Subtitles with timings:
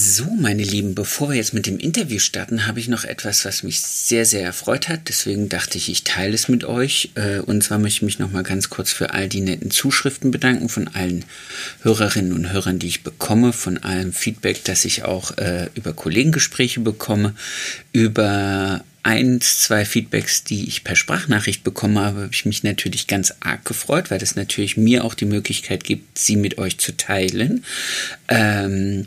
[0.00, 3.64] So, meine Lieben, bevor wir jetzt mit dem Interview starten, habe ich noch etwas, was
[3.64, 5.08] mich sehr, sehr erfreut hat.
[5.08, 7.10] Deswegen dachte ich, ich teile es mit euch.
[7.16, 10.30] Äh, und zwar möchte ich mich noch mal ganz kurz für all die netten Zuschriften
[10.30, 11.24] bedanken von allen
[11.82, 16.78] Hörerinnen und Hörern, die ich bekomme, von allem Feedback, das ich auch äh, über Kollegengespräche
[16.78, 17.34] bekomme,
[17.92, 23.34] über eins, zwei Feedbacks, die ich per Sprachnachricht bekommen habe, habe ich mich natürlich ganz
[23.40, 27.64] arg gefreut, weil das natürlich mir auch die Möglichkeit gibt, sie mit euch zu teilen.
[28.28, 29.06] Ähm,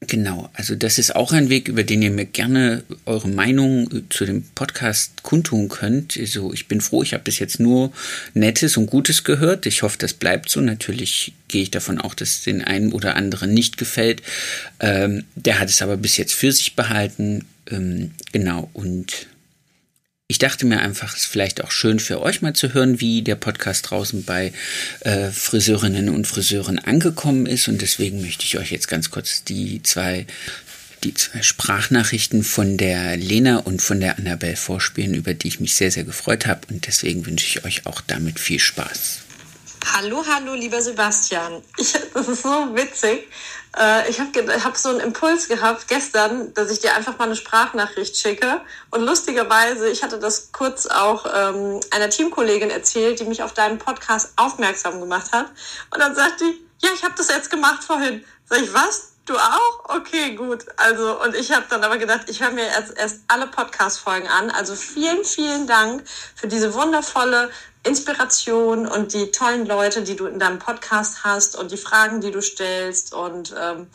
[0.00, 4.24] Genau, also das ist auch ein Weg, über den ihr mir gerne eure Meinung zu
[4.24, 6.16] dem Podcast kundtun könnt.
[6.16, 7.92] Also ich bin froh, ich habe bis jetzt nur
[8.32, 9.66] Nettes und Gutes gehört.
[9.66, 10.60] Ich hoffe, das bleibt so.
[10.60, 14.22] Natürlich gehe ich davon auch, dass den einen oder anderen nicht gefällt.
[14.78, 17.46] Ähm, der hat es aber bis jetzt für sich behalten.
[17.68, 19.26] Ähm, genau, und
[20.30, 23.22] ich dachte mir einfach, es ist vielleicht auch schön für euch mal zu hören, wie
[23.22, 24.52] der Podcast draußen bei
[25.00, 27.66] äh, Friseurinnen und Friseuren angekommen ist.
[27.66, 30.26] Und deswegen möchte ich euch jetzt ganz kurz die zwei,
[31.02, 35.74] die zwei Sprachnachrichten von der Lena und von der Annabelle vorspielen, über die ich mich
[35.76, 36.60] sehr, sehr gefreut habe.
[36.68, 39.20] Und deswegen wünsche ich euch auch damit viel Spaß.
[39.94, 41.62] Hallo, hallo, lieber Sebastian.
[41.78, 43.20] Ich, das ist so witzig.
[43.76, 44.30] Äh, ich habe
[44.64, 48.60] hab so einen Impuls gehabt gestern, dass ich dir einfach mal eine Sprachnachricht schicke.
[48.90, 53.78] Und lustigerweise, ich hatte das kurz auch ähm, einer Teamkollegin erzählt, die mich auf deinen
[53.78, 55.46] Podcast aufmerksam gemacht hat.
[55.92, 58.24] Und dann sagt die, ja, ich habe das jetzt gemacht vorhin.
[58.44, 59.12] Sag ich, was?
[59.28, 59.96] Du auch?
[59.96, 60.64] Okay, gut.
[60.78, 64.50] Also, und ich habe dann aber gedacht, ich höre mir erst, erst alle Podcast-Folgen an.
[64.50, 66.02] Also vielen, vielen Dank
[66.34, 67.50] für diese wundervolle
[67.82, 72.30] Inspiration und die tollen Leute, die du in deinem Podcast hast und die Fragen, die
[72.30, 73.12] du stellst.
[73.12, 73.90] Und ähm,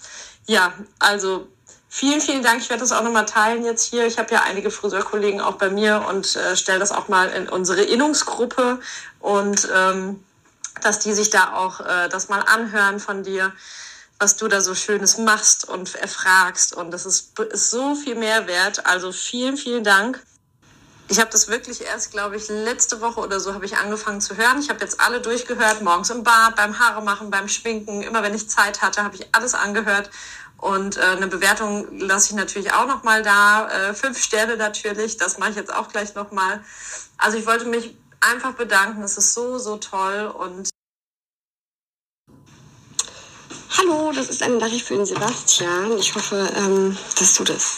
[0.45, 1.47] ja, also
[1.89, 2.61] vielen, vielen Dank.
[2.61, 4.05] Ich werde das auch nochmal teilen jetzt hier.
[4.05, 7.49] Ich habe ja einige Friseurkollegen auch bei mir und äh, stelle das auch mal in
[7.49, 8.79] unsere Innungsgruppe
[9.19, 10.23] und ähm,
[10.83, 13.51] dass die sich da auch äh, das mal anhören von dir
[14.19, 16.73] was du da so Schönes machst und erfragst.
[16.73, 18.85] Und das ist, ist so viel Mehrwert.
[18.85, 20.23] Also vielen, vielen Dank.
[21.09, 24.37] Ich habe das wirklich erst, glaube ich, letzte Woche oder so habe ich angefangen zu
[24.37, 24.59] hören.
[24.59, 28.01] Ich habe jetzt alle durchgehört, morgens im Bad, beim Haare machen, beim Schminken.
[28.01, 30.09] Immer wenn ich Zeit hatte, habe ich alles angehört.
[30.57, 33.67] Und äh, eine Bewertung lasse ich natürlich auch noch mal da.
[33.67, 36.63] Äh, fünf Sterne natürlich, das mache ich jetzt auch gleich noch mal.
[37.17, 39.03] Also ich wollte mich einfach bedanken.
[39.03, 40.27] Es ist so, so toll.
[40.27, 40.69] Und
[43.75, 45.97] Hallo, das ist eine Nachricht für den Sebastian.
[45.97, 47.77] Ich hoffe, ähm, dass du das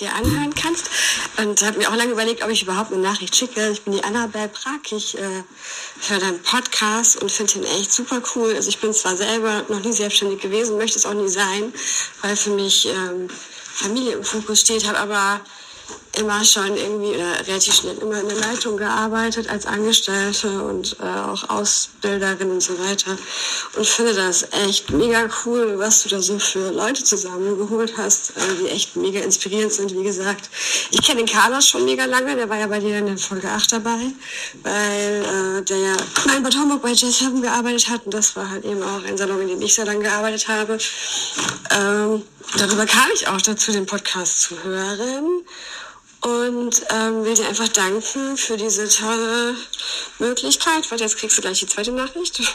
[0.00, 0.90] dir anhören kannst.
[1.38, 3.70] Und habe mir auch lange überlegt, ob ich überhaupt eine Nachricht schicke.
[3.70, 4.80] Ich bin die Annabelle Prag.
[4.90, 5.44] Ich äh,
[6.08, 8.54] höre deinen Podcast und finde ihn echt super cool.
[8.56, 11.72] Also ich bin zwar selber noch nie selbstständig gewesen, möchte es auch nie sein,
[12.22, 15.40] weil für mich ähm, Familie im Fokus steht, habe aber
[16.18, 21.04] immer schon irgendwie oder relativ schnell immer in der Leitung gearbeitet als Angestellte und äh,
[21.04, 23.16] auch Ausbilderin und so weiter.
[23.76, 28.40] Und finde das echt mega cool, was du da so für Leute zusammengeholt hast, äh,
[28.60, 29.94] die echt mega inspirierend sind.
[29.94, 30.48] Wie gesagt,
[30.90, 33.48] ich kenne den Carlos schon mega lange, der war ja bei dir in der Folge
[33.48, 33.98] 8 dabei,
[34.62, 35.96] weil äh, der ja
[36.36, 39.16] in Bad Homburg bei Jazz Heaven gearbeitet hat und das war halt eben auch ein
[39.16, 40.78] Salon, in dem ich sehr lange gearbeitet habe.
[41.70, 42.22] Ähm,
[42.56, 45.44] darüber kam ich auch dazu, den Podcast zu hören
[46.26, 49.56] und ähm, will dir einfach danken für diese tolle
[50.18, 50.90] Möglichkeit.
[50.90, 52.40] Warte, jetzt kriegst du gleich die zweite Nachricht.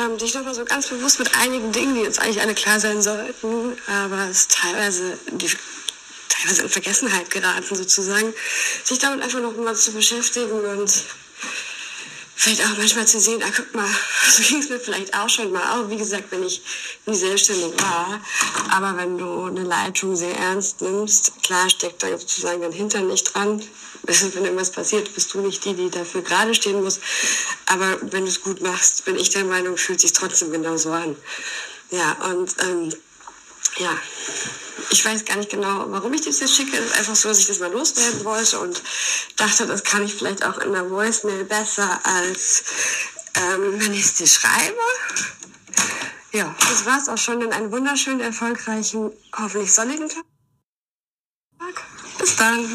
[0.00, 3.02] Ähm, dich nochmal so ganz bewusst mit einigen Dingen, die uns eigentlich alle klar sein
[3.02, 5.50] sollten, aber es teilweise, die,
[6.28, 8.32] teilweise in Vergessenheit geraten sozusagen,
[8.84, 11.02] sich damit einfach noch mal zu beschäftigen und
[12.38, 13.90] vielleicht auch manchmal zu sehen, ah, guck mal,
[14.30, 16.62] so ging es mir vielleicht auch schon mal, auch wie gesagt, wenn ich
[17.04, 18.20] nie selbstständig war.
[18.70, 23.34] Aber wenn du eine Leitung sehr ernst nimmst, klar steckt da sozusagen dein Hintern nicht
[23.34, 23.62] dran.
[24.04, 27.00] Wenn irgendwas passiert, bist du nicht die, die dafür gerade stehen muss.
[27.66, 31.14] Aber wenn du es gut machst, bin ich der Meinung, fühlt sich trotzdem genauso an.
[31.90, 32.94] Ja, und ähm,
[33.78, 33.96] ja,
[34.90, 36.76] ich weiß gar nicht genau, warum ich das jetzt schicke.
[36.76, 38.82] Es ist einfach so, dass ich das mal loswerden wollte und
[39.36, 42.64] dachte, das kann ich vielleicht auch in der Voicemail besser, als
[43.36, 44.78] ähm, wenn ich es dir schreibe.
[46.32, 50.24] Ja, das war es auch schon in einem wunderschönen, erfolgreichen, hoffentlich sonnigen Tag.
[52.18, 52.68] Bis dann.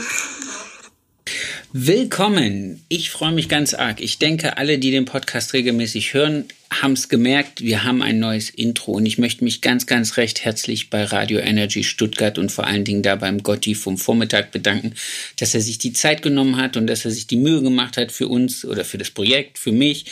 [1.72, 2.86] Willkommen.
[2.88, 4.00] Ich freue mich ganz arg.
[4.00, 6.48] Ich denke, alle, die den Podcast regelmäßig hören,
[6.82, 7.62] haben es gemerkt.
[7.62, 11.40] Wir haben ein neues Intro und ich möchte mich ganz, ganz recht herzlich bei Radio
[11.40, 14.94] Energy Stuttgart und vor allen Dingen da beim Gotti vom Vormittag bedanken,
[15.38, 18.12] dass er sich die Zeit genommen hat und dass er sich die Mühe gemacht hat
[18.12, 20.06] für uns oder für das Projekt, für mich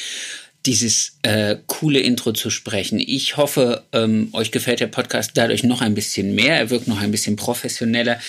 [0.65, 2.99] dieses äh, coole Intro zu sprechen.
[2.99, 6.55] Ich hoffe, ähm, euch gefällt der Podcast dadurch noch ein bisschen mehr.
[6.55, 8.19] Er wirkt noch ein bisschen professioneller.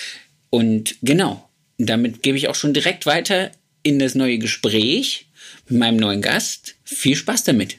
[0.49, 1.49] Und genau,
[1.79, 3.50] damit gebe ich auch schon direkt weiter
[3.82, 5.26] in das neue Gespräch
[5.69, 6.76] mit meinem neuen Gast.
[6.84, 7.76] Viel Spaß damit.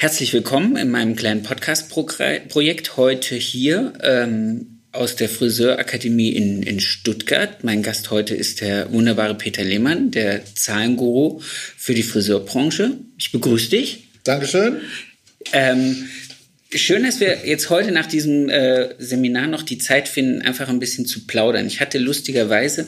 [0.00, 7.62] Herzlich willkommen in meinem kleinen Podcast-Projekt heute hier ähm, aus der Friseurakademie in, in Stuttgart.
[7.64, 12.92] Mein Gast heute ist der wunderbare Peter Lehmann, der Zahlenguru für die Friseurbranche.
[13.18, 14.08] Ich begrüße dich.
[14.24, 14.80] Dankeschön.
[15.52, 16.08] Ähm,
[16.72, 20.78] Schön, dass wir jetzt heute nach diesem äh, Seminar noch die Zeit finden, einfach ein
[20.78, 21.66] bisschen zu plaudern.
[21.66, 22.86] Ich hatte lustigerweise,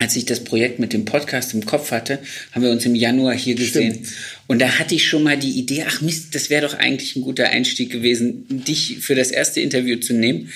[0.00, 2.18] als ich das Projekt mit dem Podcast im Kopf hatte,
[2.52, 3.92] haben wir uns im Januar hier gesehen.
[3.92, 4.08] Stimmt.
[4.46, 7.22] Und da hatte ich schon mal die Idee, ach Mist, das wäre doch eigentlich ein
[7.22, 10.48] guter Einstieg gewesen, dich für das erste Interview zu nehmen.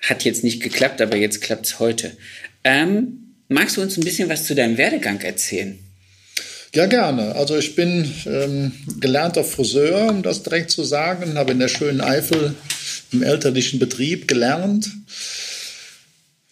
[0.00, 2.12] Hat jetzt nicht geklappt, aber jetzt klappt's heute.
[2.62, 5.76] Ähm, magst du uns ein bisschen was zu deinem Werdegang erzählen?
[6.72, 7.34] Ja, gerne.
[7.34, 12.00] Also ich bin ähm, gelernter Friseur, um das direkt zu sagen, habe in der schönen
[12.00, 12.54] Eifel
[13.10, 14.88] im elterlichen Betrieb gelernt.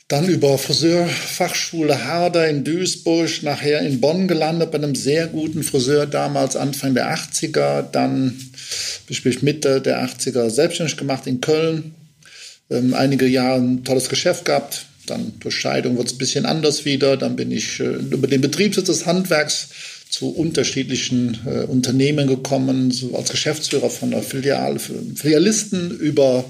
[0.08, 6.06] Dann über Friseurfachschule Harder in Duisburg, nachher in Bonn gelandet bei einem sehr guten Friseur
[6.06, 7.82] damals Anfang der 80er.
[7.82, 8.38] Dann
[9.06, 11.94] bin Mitte der 80er selbstständig gemacht in Köln.
[12.70, 14.86] Ähm, einige Jahre ein tolles Geschäft gehabt.
[15.06, 17.16] Dann durch Scheidung wird es ein bisschen anders wieder.
[17.16, 19.68] Dann bin ich äh, über den Betriebssitz des Handwerks
[20.08, 26.44] zu unterschiedlichen äh, Unternehmen gekommen, so als Geschäftsführer von der Filiale, Filialisten über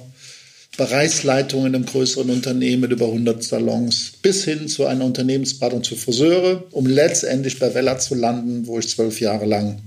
[0.77, 6.65] Bereichsleitungen einem größeren Unternehmen mit über 100 Salons bis hin zu einer Unternehmensberatung zu Friseure,
[6.71, 9.83] um letztendlich bei Vella zu landen, wo ich zwölf Jahre lang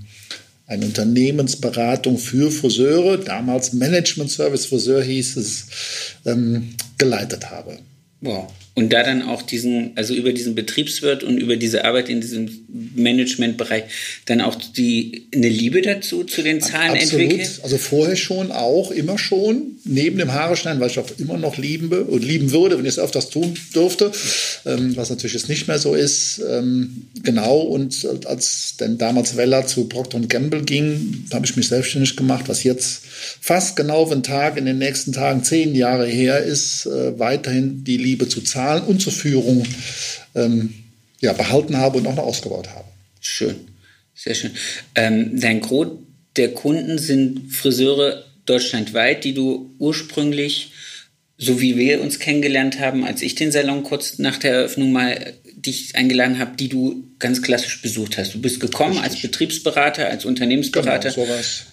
[0.67, 5.65] eine Unternehmensberatung für Friseure, damals Management Service Friseur hieß es,
[6.25, 7.77] ähm, geleitet habe.
[8.21, 8.51] Wow.
[8.77, 12.49] Und da dann auch diesen, also über diesen Betriebswirt und über diese Arbeit in diesem
[12.93, 13.83] Managementbereich
[14.25, 17.23] dann auch die, eine Liebe dazu, zu den Zahlen Absolut.
[17.23, 17.61] entwickelt?
[17.63, 19.77] Also vorher schon, auch, immer schon.
[19.85, 22.91] Neben dem Haare schneiden, weil ich auch immer noch lieben und lieben würde, wenn ich
[22.91, 24.11] es öfters tun dürfte,
[24.65, 26.41] ähm, was natürlich jetzt nicht mehr so ist.
[26.45, 32.17] Ähm, genau, und als dann damals Weller zu Procter Gamble ging, habe ich mich selbstständig
[32.17, 33.03] gemacht, was jetzt
[33.39, 37.97] fast genau den Tag in den nächsten Tagen zehn Jahre her ist, äh, weiterhin die
[37.97, 39.65] Liebe zu Zahlen und zur Führung
[40.35, 40.73] ähm,
[41.21, 42.87] ja, behalten habe und auch noch ausgebaut habe.
[43.19, 43.55] Schön,
[44.13, 44.51] sehr schön.
[44.95, 45.87] Ähm, dein Gros
[46.35, 50.71] der Kunden sind Friseure deutschlandweit, die du ursprünglich,
[51.37, 55.33] so wie wir uns kennengelernt haben, als ich den Salon kurz nach der Eröffnung mal
[55.55, 58.33] dich eingeladen habe, die du ganz klassisch besucht hast.
[58.33, 59.11] Du bist gekommen Richtig.
[59.13, 61.11] als Betriebsberater, als Unternehmensberater.
[61.11, 61.65] Genau, sowas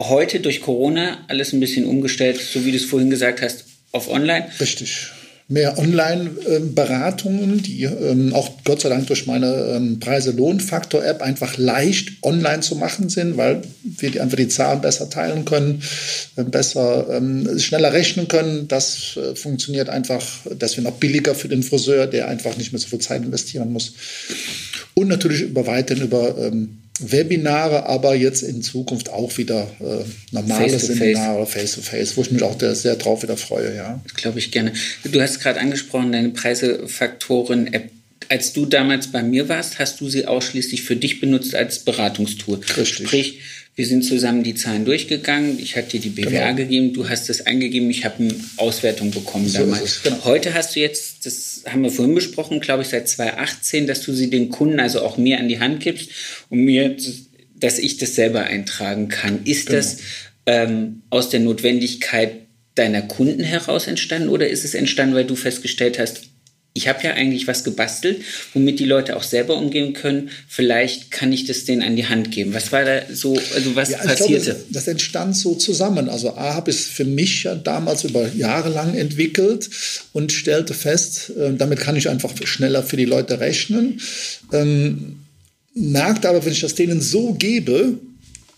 [0.00, 4.08] heute durch Corona alles ein bisschen umgestellt, so wie du es vorhin gesagt hast, auf
[4.08, 4.46] Online.
[4.60, 5.08] Richtig.
[5.48, 12.60] Mehr Online-Beratungen, die ähm, auch Gott sei Dank durch meine ähm, Preise-Lohn-Faktor-App einfach leicht online
[12.60, 15.82] zu machen sind, weil wir einfach die Zahlen besser teilen können,
[16.34, 18.66] äh, besser, ähm, schneller rechnen können.
[18.66, 22.88] Das äh, funktioniert einfach deswegen auch billiger für den Friseur, der einfach nicht mehr so
[22.88, 23.92] viel Zeit investieren muss.
[24.94, 26.50] Und natürlich über weiterhin über
[27.00, 32.42] Webinare, aber jetzt in Zukunft auch wieder äh, normale face Seminare, face-to-face, wo ich mich
[32.42, 34.00] auch sehr drauf wieder freue, ja.
[34.14, 34.72] Glaube ich gerne.
[35.04, 37.90] Du hast gerade angesprochen, deine Preisefaktoren-App.
[38.28, 42.60] Als du damals bei mir warst, hast du sie ausschließlich für dich benutzt als Beratungstool.
[42.76, 43.06] Richtig.
[43.06, 43.40] Sprich,
[43.76, 45.58] wir sind zusammen die Zahlen durchgegangen.
[45.58, 46.54] Ich hatte dir die BWA genau.
[46.54, 50.02] gegeben, du hast es eingegeben, ich habe eine Auswertung bekommen so damals.
[50.02, 50.24] Genau.
[50.24, 54.14] Heute hast du jetzt, das haben wir vorhin besprochen, glaube ich, seit 2018, dass du
[54.14, 56.08] sie den Kunden, also auch mir an die Hand gibst
[56.48, 56.96] und mir,
[57.54, 59.44] dass ich das selber eintragen kann.
[59.44, 59.78] Ist genau.
[59.78, 59.98] das
[60.46, 65.98] ähm, aus der Notwendigkeit deiner Kunden heraus entstanden oder ist es entstanden, weil du festgestellt
[65.98, 66.30] hast,
[66.76, 70.28] ich habe ja eigentlich was gebastelt, womit die Leute auch selber umgehen können.
[70.46, 72.52] Vielleicht kann ich das denen an die Hand geben.
[72.52, 74.52] Was war da so, also was ja, passierte?
[74.52, 76.10] Glaube, das, entstand so zusammen.
[76.10, 79.70] Also A habe ich es für mich ja damals über Jahre lang entwickelt
[80.12, 84.00] und stellte fest, äh, damit kann ich einfach schneller für die Leute rechnen.
[84.52, 85.20] Ähm,
[85.74, 87.98] merkte aber, wenn ich das denen so gebe,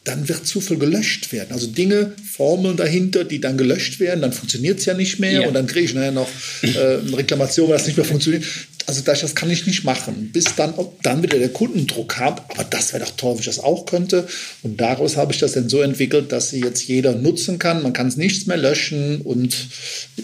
[0.05, 1.52] dann wird zu viel gelöscht werden.
[1.52, 5.49] Also Dinge, Formeln dahinter, die dann gelöscht werden, dann funktioniert es ja nicht mehr ja.
[5.49, 6.28] und dann kriege ich nachher noch
[6.62, 8.45] äh, eine Reklamation, weil das nicht mehr funktioniert.
[8.87, 12.50] Also das, das kann ich nicht machen, bis dann, dann wieder der Kundendruck hat.
[12.50, 14.26] Aber das wäre doch toll, wenn ich das auch könnte.
[14.62, 17.83] Und daraus habe ich das dann so entwickelt, dass sie jetzt jeder nutzen kann.
[17.83, 19.55] Man kann es nichts mehr löschen und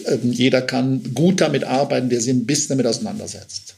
[0.05, 3.75] äh, jeder kann gut damit arbeiten, der sich ein bisschen damit auseinandersetzt.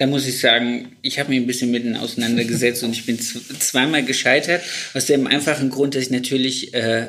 [0.00, 3.20] Da muss ich sagen, ich habe mich ein bisschen mit ihnen auseinandergesetzt und ich bin
[3.20, 4.62] zweimal gescheitert.
[4.94, 7.08] Aus dem einfachen Grund, dass ich natürlich äh,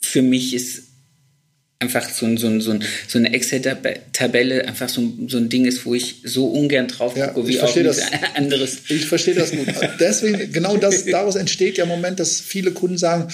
[0.00, 0.84] für mich ist
[1.80, 5.64] einfach so, ein, so, ein, so, ein, so eine Excel-Tabelle einfach so, so ein Ding
[5.64, 8.02] ist, wo ich so ungern drauf gucke, ja, wie auch das,
[8.36, 8.82] anderes.
[8.88, 9.66] Ich verstehe das gut.
[9.98, 13.32] Deswegen, genau das, daraus entsteht ja im Moment, dass viele Kunden sagen,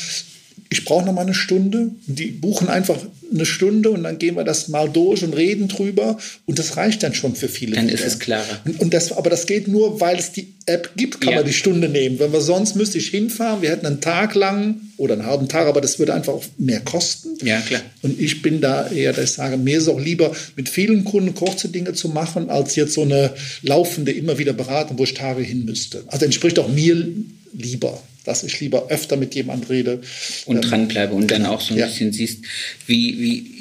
[0.72, 1.90] ich brauche noch mal eine Stunde.
[2.06, 2.96] Die buchen einfach
[3.32, 6.16] eine Stunde und dann gehen wir das mal durch und reden drüber.
[6.46, 7.74] Und das reicht dann schon für viele.
[7.74, 8.60] Dann ist es klarer.
[8.64, 11.38] Und, und, das, aber das geht nur, weil es die App gibt, kann ja.
[11.38, 12.20] man die Stunde nehmen.
[12.20, 15.66] Wenn wir sonst müsste ich hinfahren, wir hätten einen Tag lang oder einen halben Tag,
[15.66, 17.30] aber das würde einfach auch mehr kosten.
[17.44, 17.80] Ja, klar.
[18.02, 21.34] Und ich bin da eher, dass ich sage, mir ist auch lieber mit vielen Kunden
[21.34, 25.42] kurze Dinge zu machen, als jetzt so eine laufende, immer wieder Beratung, wo ich Tage
[25.42, 26.04] hin müsste.
[26.06, 27.08] Also entspricht auch mir
[27.52, 30.00] lieber dass ich lieber öfter mit jemand rede.
[30.46, 31.86] Und ähm, dranbleibe und dann auch so ein ja.
[31.86, 32.44] bisschen siehst,
[32.86, 33.60] wie, wie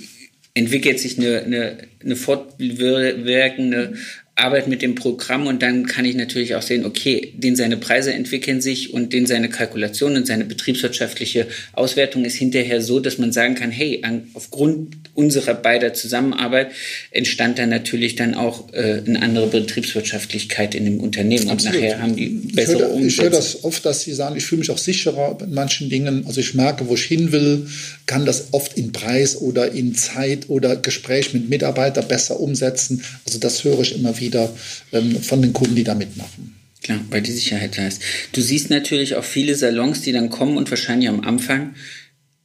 [0.54, 3.94] entwickelt sich eine, eine, eine fortwirkende
[4.40, 8.14] Arbeit mit dem Programm und dann kann ich natürlich auch sehen, okay, den seine Preise
[8.14, 13.32] entwickeln sich und den seine Kalkulation und seine betriebswirtschaftliche Auswertung ist hinterher so, dass man
[13.32, 16.72] sagen kann, hey, an, aufgrund unserer beider Zusammenarbeit
[17.12, 21.76] entstand dann natürlich dann auch äh, eine andere Betriebswirtschaftlichkeit in dem Unternehmen Absolut.
[21.76, 23.08] und nachher haben die bessere Umsätze.
[23.08, 26.26] Ich höre das oft, dass sie sagen, ich fühle mich auch sicherer in manchen Dingen,
[26.26, 27.68] also ich merke, wo ich hin will,
[28.06, 33.04] kann das oft in Preis oder in Zeit oder Gespräch mit Mitarbeitern besser umsetzen.
[33.26, 34.54] Also das höre ich immer wieder wieder
[34.92, 36.56] ähm, von den Kunden, die da mitmachen.
[36.82, 38.02] Klar, weil die Sicherheit da ist.
[38.32, 41.76] Du siehst natürlich auch viele Salons, die dann kommen und wahrscheinlich am Anfang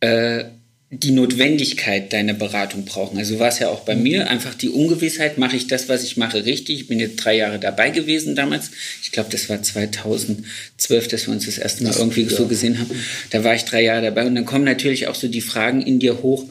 [0.01, 0.45] äh,
[0.91, 3.19] die Notwendigkeit deiner Beratung brauchen.
[3.19, 6.17] Also war es ja auch bei mir einfach die Ungewissheit, mache ich das, was ich
[6.17, 6.81] mache, richtig?
[6.81, 8.71] Ich bin jetzt drei Jahre dabei gewesen damals.
[9.03, 12.31] Ich glaube, das war 2012, dass wir uns das erste Mal das irgendwie ja.
[12.31, 12.91] so gesehen haben.
[13.31, 15.99] Da war ich drei Jahre dabei und dann kommen natürlich auch so die Fragen in
[15.99, 16.45] dir hoch,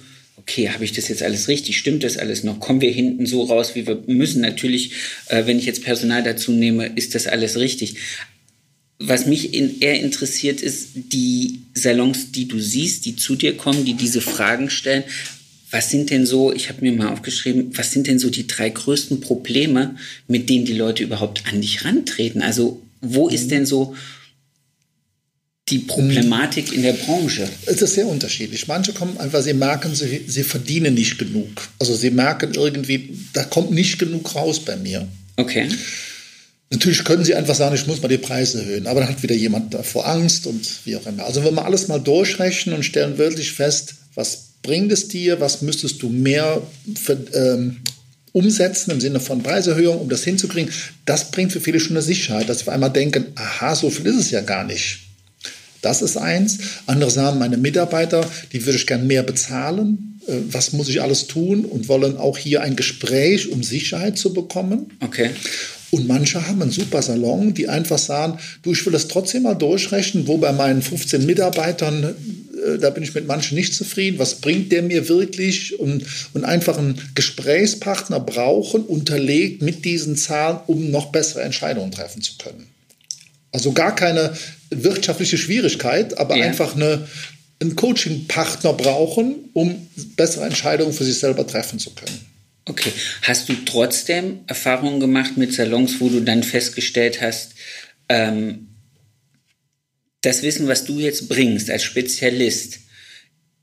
[0.43, 1.77] okay, habe ich das jetzt alles richtig?
[1.77, 2.59] Stimmt das alles noch?
[2.59, 4.41] Kommen wir hinten so raus, wie wir müssen?
[4.41, 4.91] Natürlich,
[5.27, 7.95] äh, wenn ich jetzt Personal dazu nehme, ist das alles richtig.
[8.99, 13.85] Was mich in, eher interessiert, ist die Salons, die du siehst, die zu dir kommen,
[13.85, 15.03] die diese Fragen stellen.
[15.71, 18.69] Was sind denn so, ich habe mir mal aufgeschrieben, was sind denn so die drei
[18.69, 19.95] größten Probleme,
[20.27, 22.41] mit denen die Leute überhaupt an dich rantreten?
[22.41, 23.95] Also wo ist denn so
[25.69, 27.47] die Problematik in der Branche?
[27.65, 28.67] Es ist sehr unterschiedlich.
[28.67, 31.49] Manche kommen einfach, sie merken, sie, sie verdienen nicht genug.
[31.79, 35.07] Also sie merken irgendwie, da kommt nicht genug raus bei mir.
[35.37, 35.69] Okay.
[36.69, 39.35] Natürlich können sie einfach sagen, ich muss mal die Preise erhöhen, aber dann hat wieder
[39.35, 41.23] jemand davor Angst und wie auch immer.
[41.23, 45.61] Also wenn wir alles mal durchrechnen und stellen wirklich fest, was bringt es dir, was
[45.61, 46.61] müsstest du mehr
[47.01, 47.77] für, ähm,
[48.31, 50.73] umsetzen im Sinne von Preiserhöhung, um das hinzukriegen,
[51.05, 54.07] das bringt für viele schon eine Sicherheit, dass sie auf einmal denken, aha, so viel
[54.07, 54.99] ist es ja gar nicht.
[55.83, 56.59] Das ist eins.
[56.87, 60.19] Andere sagen, meine Mitarbeiter, die würde ich gern mehr bezahlen.
[60.25, 61.65] Äh, was muss ich alles tun?
[61.65, 64.91] Und wollen auch hier ein Gespräch, um Sicherheit zu bekommen.
[65.01, 65.31] Okay.
[65.91, 69.55] Und manche haben einen super Salon, die einfach sagen, du, ich will das trotzdem mal
[69.55, 74.35] durchrechnen, wo bei meinen 15 Mitarbeitern, äh, da bin ich mit manchen nicht zufrieden, was
[74.35, 75.77] bringt der mir wirklich?
[75.81, 82.21] Und, und einfach einen Gesprächspartner brauchen, unterlegt mit diesen Zahlen, um noch bessere Entscheidungen treffen
[82.21, 82.67] zu können.
[83.51, 84.33] Also gar keine
[84.81, 86.45] wirtschaftliche Schwierigkeit, aber ja.
[86.45, 87.07] einfach eine,
[87.59, 92.19] einen Coaching-Partner brauchen, um bessere Entscheidungen für sich selber treffen zu können.
[92.65, 92.91] Okay.
[93.23, 97.51] Hast du trotzdem Erfahrungen gemacht mit Salons, wo du dann festgestellt hast,
[98.09, 98.69] ähm,
[100.21, 102.79] das Wissen, was du jetzt bringst als Spezialist,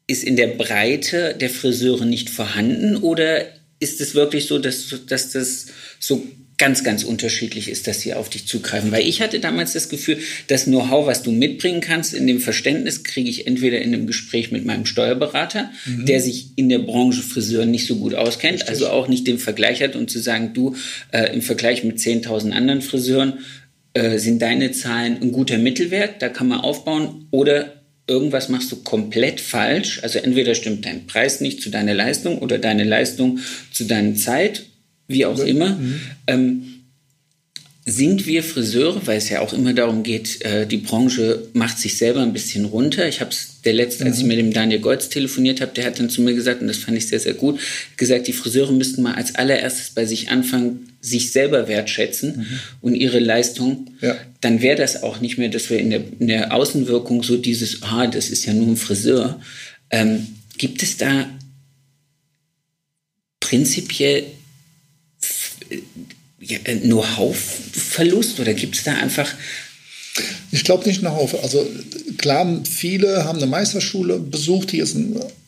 [0.06, 3.46] ist in der Breite der Friseure nicht vorhanden oder
[3.78, 5.66] ist es wirklich so, dass, dass das
[5.98, 6.26] so
[6.60, 8.92] ganz, ganz unterschiedlich ist, dass sie auf dich zugreifen.
[8.92, 13.02] Weil ich hatte damals das Gefühl, das Know-how, was du mitbringen kannst, in dem Verständnis
[13.02, 16.04] kriege ich entweder in einem Gespräch mit meinem Steuerberater, mhm.
[16.04, 18.68] der sich in der Branche Friseur nicht so gut auskennt, Richtig.
[18.68, 20.76] also auch nicht den Vergleich hat und zu sagen, du,
[21.12, 23.38] äh, im Vergleich mit 10.000 anderen Friseuren
[23.94, 27.72] äh, sind deine Zahlen ein guter Mittelwert, da kann man aufbauen oder
[28.06, 30.00] irgendwas machst du komplett falsch.
[30.02, 33.38] Also entweder stimmt dein Preis nicht zu deiner Leistung oder deine Leistung
[33.72, 34.64] zu deiner Zeit
[35.10, 35.70] wie auch immer.
[35.70, 36.00] Mhm.
[36.26, 36.62] Ähm,
[37.86, 41.96] sind wir Friseure, weil es ja auch immer darum geht, äh, die Branche macht sich
[41.96, 43.08] selber ein bisschen runter.
[43.08, 44.28] Ich habe es der letzte, als ich mhm.
[44.28, 46.96] mit dem Daniel Goltz telefoniert habe, der hat dann zu mir gesagt, und das fand
[46.96, 47.58] ich sehr, sehr gut,
[47.96, 52.60] gesagt, die Friseure müssten mal als allererstes bei sich anfangen, sich selber wertschätzen mhm.
[52.82, 53.90] und ihre Leistung.
[54.00, 54.16] Ja.
[54.40, 57.82] Dann wäre das auch nicht mehr, dass wir in der, in der Außenwirkung so dieses,
[57.82, 59.40] ah, das ist ja nur ein Friseur.
[59.90, 60.26] Ähm,
[60.58, 61.28] gibt es da
[63.40, 64.26] prinzipiell
[66.58, 69.34] Know-how-Verlust oder gibt es da einfach
[70.50, 71.42] ich glaube nicht Know-how.
[71.42, 71.66] Also
[72.18, 74.96] klar, viele haben eine Meisterschule besucht die ist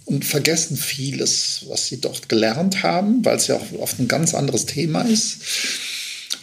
[0.04, 4.34] und vergessen vieles, was sie dort gelernt haben, weil es ja auch oft ein ganz
[4.34, 5.38] anderes Thema ist.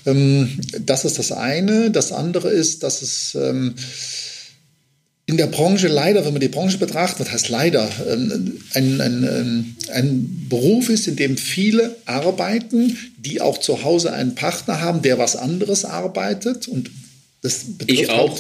[0.06, 1.92] Ähm, das ist das eine.
[1.92, 3.76] Das andere ist, dass es ähm,
[5.30, 9.24] in der Branche leider, wenn man die Branche betrachtet, das heißt leider, ähm, ein, ein,
[9.24, 15.04] ähm, ein, Beruf ist, in dem viele arbeiten, die auch zu Hause einen Partner haben,
[15.04, 16.90] der was anderes arbeitet und
[17.44, 18.38] das betrifft ich auch.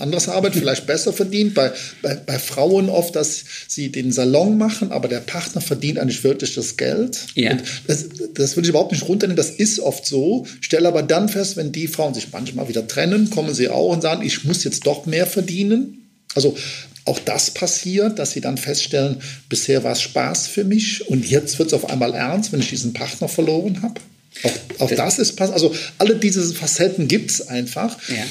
[0.00, 1.54] anderes Arbeit, vielleicht besser verdient.
[1.54, 1.70] Bei,
[2.00, 6.54] bei, bei, Frauen oft, dass sie den Salon machen, aber der Partner verdient eigentlich wirklich
[6.54, 7.26] das Geld.
[7.34, 7.56] Ja.
[7.86, 9.36] das, das will ich überhaupt nicht runternehmen.
[9.36, 10.44] Das ist oft so.
[10.60, 14.00] Stelle aber dann fest, wenn die Frauen sich manchmal wieder trennen, kommen sie auch und
[14.00, 16.01] sagen, ich muss jetzt doch mehr verdienen.
[16.34, 16.56] Also
[17.04, 21.58] auch das passiert, dass sie dann feststellen, bisher war es Spaß für mich und jetzt
[21.58, 24.00] wird es auf einmal ernst, wenn ich diesen Partner verloren habe.
[24.44, 25.54] Auch, auch das, ist passiert.
[25.54, 27.96] Also alle diese Facetten gibt es einfach.
[28.08, 28.24] Ja.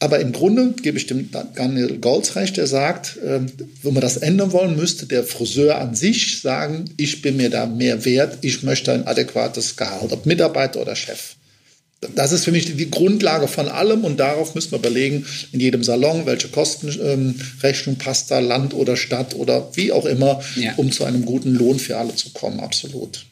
[0.00, 3.40] Aber im Grunde gebe ich dem Daniel Golds recht, der sagt, äh,
[3.82, 7.66] wenn wir das ändern wollen, müsste der Friseur an sich sagen, ich bin mir da
[7.66, 11.36] mehr wert, ich möchte ein adäquates Gehalt, ob Mitarbeiter oder Chef.
[12.14, 15.84] Das ist für mich die Grundlage von allem und darauf müssen wir überlegen, in jedem
[15.84, 20.74] Salon, welche Kostenrechnung ähm, passt da, Land oder Stadt oder wie auch immer, ja.
[20.76, 23.26] um zu einem guten Lohn für alle zu kommen, absolut.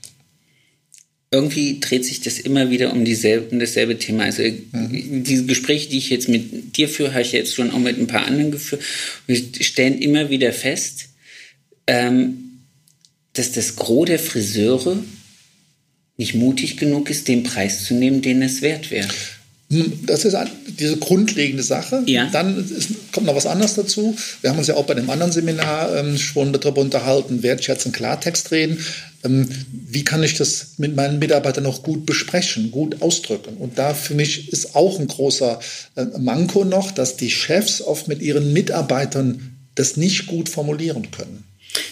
[1.31, 4.25] Irgendwie dreht sich das immer wieder um, dieselbe, um dasselbe Thema.
[4.25, 5.25] Also mhm.
[5.25, 8.07] diese Gespräche, die ich jetzt mit dir führe, habe ich jetzt schon auch mit ein
[8.07, 8.83] paar anderen geführt.
[9.27, 11.07] Wir stellen immer wieder fest,
[11.87, 12.61] ähm,
[13.33, 14.99] dass das Gros der Friseure
[16.23, 19.09] nicht mutig genug ist, den Preis zu nehmen, den es wert wäre.
[20.07, 20.37] Das ist
[20.79, 22.03] diese grundlegende Sache.
[22.07, 22.29] Ja.
[22.31, 24.15] Dann ist, kommt noch was anderes dazu.
[24.41, 28.53] Wir haben uns ja auch bei dem anderen Seminar ähm, schon darüber unterhalten, wertschätzen, Klartext
[28.53, 28.79] reden.
[29.25, 33.57] Ähm, wie kann ich das mit meinen Mitarbeitern noch gut besprechen, gut ausdrücken?
[33.57, 35.59] Und da für mich ist auch ein großer
[35.97, 41.45] äh, Manko noch, dass die Chefs oft mit ihren Mitarbeitern das nicht gut formulieren können.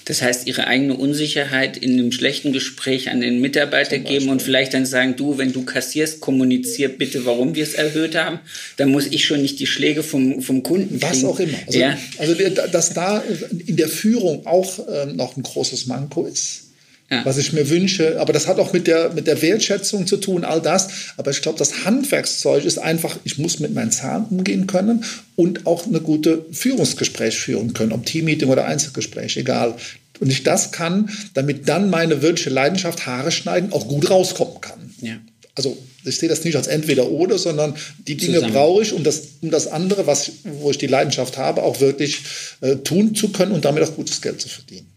[0.05, 4.75] Das heißt, ihre eigene Unsicherheit in einem schlechten Gespräch an den Mitarbeiter geben und vielleicht
[4.75, 8.41] dann sagen, du, wenn du kassierst, kommunizier bitte, warum wir es erhöht haben.
[8.77, 11.03] Dann muss ich schon nicht die Schläge vom, vom Kunden kriegen.
[11.03, 11.59] Was auch immer.
[11.67, 11.99] Also, ja.
[12.19, 12.35] also
[12.73, 13.23] dass da
[13.67, 16.70] in der Führung auch äh, noch ein großes Manko ist.
[17.13, 17.25] Ja.
[17.25, 18.21] was ich mir wünsche.
[18.21, 20.89] Aber das hat auch mit der, mit der Wertschätzung zu tun, all das.
[21.17, 25.67] Aber ich glaube, das Handwerkszeug ist einfach, ich muss mit meinen Zahlen umgehen können und
[25.67, 29.75] auch eine gute Führungsgespräch führen können, ob Teammeeting oder Einzelgespräch, egal.
[30.21, 34.95] Und ich das kann, damit dann meine wirkliche Leidenschaft, Haare schneiden, auch gut rauskommen kann.
[35.01, 35.17] Ja.
[35.57, 37.75] Also ich sehe das nicht als entweder oder, sondern
[38.07, 41.63] die Dinge brauche ich, um das, um das andere, was, wo ich die Leidenschaft habe,
[41.63, 42.21] auch wirklich
[42.61, 44.90] äh, tun zu können und damit auch gutes Geld zu verdienen.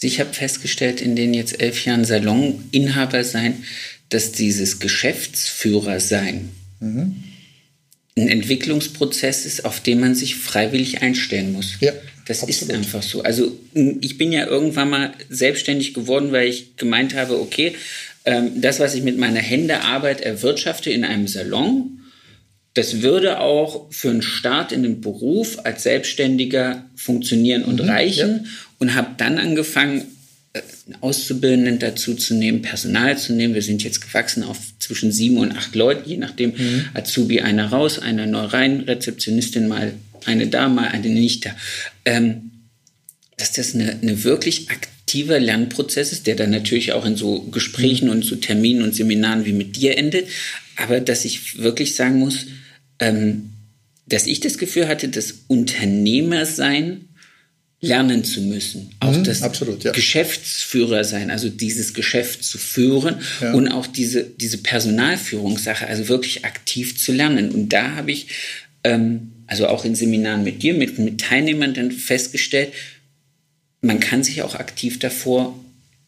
[0.00, 3.64] Ich habe festgestellt, in den jetzt elf Jahren Saloninhaber sein,
[4.10, 7.16] dass dieses Geschäftsführer sein mhm.
[8.16, 11.76] ein Entwicklungsprozess ist, auf den man sich freiwillig einstellen muss.
[11.80, 11.92] Ja,
[12.26, 12.50] das absolut.
[12.50, 13.22] ist einfach so.
[13.22, 17.74] Also ich bin ja irgendwann mal selbstständig geworden, weil ich gemeint habe, okay,
[18.24, 21.97] ähm, das, was ich mit meiner Händearbeit erwirtschafte in einem Salon,
[22.74, 28.40] das würde auch für einen Start in den Beruf als Selbstständiger funktionieren und mhm, reichen.
[28.44, 30.04] Ja und habe dann angefangen,
[30.52, 30.60] äh,
[31.00, 33.54] Auszubildenden dazu zu nehmen, Personal zu nehmen.
[33.54, 36.50] Wir sind jetzt gewachsen auf zwischen sieben und acht Leuten, je nachdem.
[36.50, 36.84] Mhm.
[36.94, 39.92] Azubi einer raus, einer neu rein, Rezeptionistin mal
[40.24, 41.50] eine da, mal eine nicht da.
[42.04, 42.50] Ähm,
[43.36, 48.06] dass das eine, eine wirklich aktiver Lernprozess ist, der dann natürlich auch in so Gesprächen
[48.06, 48.12] mhm.
[48.12, 50.28] und so Terminen und Seminaren wie mit dir endet.
[50.78, 52.46] Aber dass ich wirklich sagen muss,
[53.00, 53.50] ähm,
[54.06, 57.08] dass ich das Gefühl hatte, dass Unternehmersein
[57.80, 58.90] lernen zu müssen.
[59.00, 59.92] Auch mhm, das absolut, ja.
[59.92, 63.52] Geschäftsführer sein, also dieses Geschäft zu führen ja.
[63.52, 67.50] und auch diese, diese Personalführungssache, also wirklich aktiv zu lernen.
[67.50, 68.28] Und da habe ich,
[68.82, 72.72] ähm, also auch in Seminaren mit dir, mit, mit Teilnehmern dann festgestellt,
[73.80, 75.58] man kann sich auch aktiv davor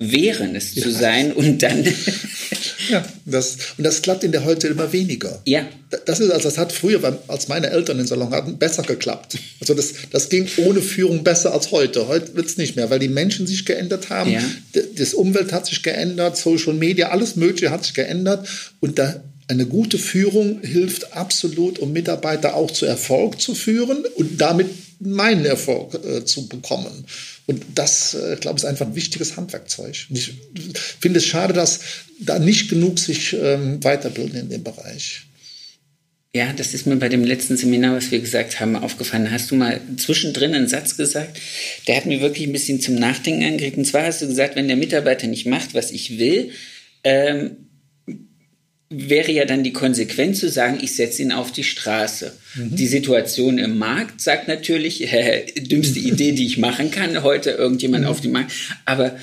[0.00, 0.82] wehren, es ja.
[0.82, 1.84] zu sein und dann.
[2.88, 5.40] ja, das, und das klappt in der heute immer weniger.
[5.44, 5.68] Ja.
[6.06, 9.36] Das ist, also das hat früher, als meine Eltern den Salon hatten, besser geklappt.
[9.60, 12.08] Also das, das ging ohne Führung besser als heute.
[12.08, 14.42] Heute wird es nicht mehr, weil die Menschen sich geändert haben, ja.
[14.96, 18.48] das Umwelt hat sich geändert, Social Media, alles Mögliche hat sich geändert
[18.80, 24.40] und da eine gute Führung hilft absolut, um Mitarbeiter auch zu Erfolg zu führen und
[24.40, 24.68] damit
[25.00, 27.04] meinen Erfolg äh, zu bekommen.
[27.46, 30.06] Und das, äh, glaube ich, ist einfach ein wichtiges Handwerkzeug.
[30.08, 30.34] Und ich
[31.00, 31.80] finde es schade, dass
[32.20, 35.22] da nicht genug sich ähm, weiterbilden in dem Bereich.
[36.32, 39.32] Ja, das ist mir bei dem letzten Seminar, was wir gesagt haben, aufgefallen.
[39.32, 41.40] Hast du mal zwischendrin einen Satz gesagt,
[41.88, 43.76] der hat mir wirklich ein bisschen zum Nachdenken angeregt.
[43.76, 46.52] Und zwar hast du gesagt, wenn der Mitarbeiter nicht macht, was ich will,
[47.02, 47.56] ähm,
[48.92, 52.36] wäre ja dann die Konsequenz zu sagen, ich setze ihn auf die Straße.
[52.56, 52.74] Mhm.
[52.74, 58.04] Die Situation im Markt sagt natürlich, äh, dümmste Idee, die ich machen kann, heute irgendjemand
[58.04, 58.10] mhm.
[58.10, 58.52] auf den Markt.
[58.84, 59.16] Aber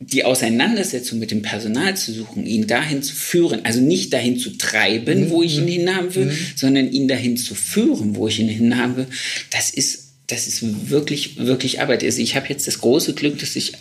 [0.00, 4.50] die Auseinandersetzung mit dem Personal zu suchen, ihn dahin zu führen, also nicht dahin zu
[4.58, 8.96] treiben, wo ich ihn hinhaben will, sondern ihn dahin zu führen, wo ich ihn hinhaben
[8.96, 9.06] will,
[9.50, 12.02] das ist, das ist wirklich, wirklich Arbeit.
[12.02, 13.72] Also ich habe jetzt das große Glück, dass ich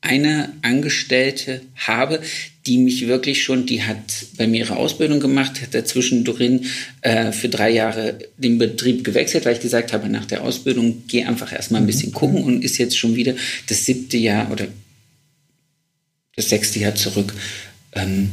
[0.00, 2.22] eine Angestellte habe,
[2.70, 3.98] die mich wirklich schon, die hat
[4.36, 6.66] bei mir ihre Ausbildung gemacht, hat dazwischen drin
[7.00, 11.24] äh, für drei Jahre den Betrieb gewechselt, weil ich gesagt habe, nach der Ausbildung geh
[11.24, 13.34] einfach erstmal ein bisschen gucken und ist jetzt schon wieder
[13.68, 14.68] das siebte Jahr oder
[16.36, 17.34] das sechste Jahr zurück.
[17.96, 18.30] Ähm,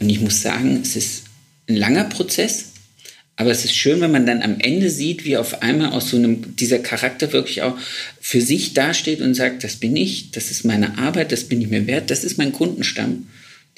[0.00, 1.22] und ich muss sagen, es ist
[1.68, 2.72] ein langer Prozess,
[3.36, 6.16] aber es ist schön, wenn man dann am Ende sieht, wie auf einmal aus so
[6.16, 7.78] einem, dieser Charakter wirklich auch
[8.20, 11.68] für sich dasteht und sagt, das bin ich, das ist meine Arbeit, das bin ich
[11.68, 13.28] mir wert, das ist mein Kundenstamm.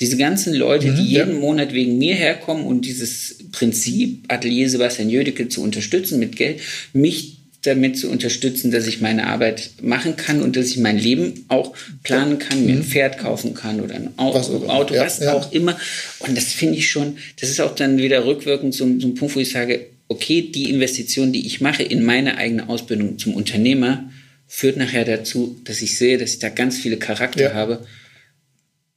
[0.01, 1.41] Diese ganzen Leute, mhm, die jeden ja.
[1.41, 6.61] Monat wegen mir herkommen und dieses Prinzip, Atelier Sebastian Jödecke zu unterstützen mit Geld,
[6.93, 11.45] mich damit zu unterstützen, dass ich meine Arbeit machen kann und dass ich mein Leben
[11.49, 12.85] auch planen kann, mir ein mhm.
[12.85, 15.35] Pferd kaufen kann oder ein Auto, was, Auto, ja, was ja.
[15.35, 15.79] auch immer.
[16.21, 19.35] Und das finde ich schon, das ist auch dann wieder rückwirkend so, so ein Punkt,
[19.35, 24.09] wo ich sage, okay, die Investition, die ich mache in meine eigene Ausbildung zum Unternehmer,
[24.47, 27.55] führt nachher dazu, dass ich sehe, dass ich da ganz viele Charakter ja.
[27.55, 27.87] habe,